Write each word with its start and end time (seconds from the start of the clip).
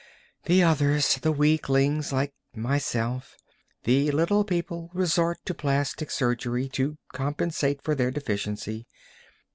The 0.45 0.63
others, 0.63 1.19
the 1.21 1.31
weaklings 1.31 2.11
like 2.11 2.33
myself, 2.55 3.37
the 3.83 4.09
little 4.09 4.43
people, 4.43 4.89
resort 4.95 5.37
to 5.45 5.53
plastic 5.53 6.09
surgery 6.09 6.67
to 6.69 6.97
compensate 7.13 7.83
for 7.83 7.93
their 7.93 8.09
deficiency. 8.09 8.87